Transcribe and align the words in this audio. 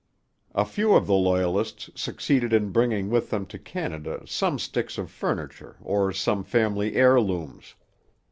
A 0.55 0.65
few 0.65 0.95
of 0.95 1.05
the 1.05 1.13
Loyalists 1.13 1.91
succeeded 1.93 2.53
in 2.53 2.71
bringing 2.71 3.11
with 3.11 3.29
them 3.29 3.45
to 3.45 3.59
Canada 3.59 4.23
some 4.25 4.57
sticks 4.57 4.97
of 4.97 5.11
furniture 5.11 5.77
or 5.79 6.11
some 6.11 6.43
family 6.43 6.95
heirlooms. 6.95 7.75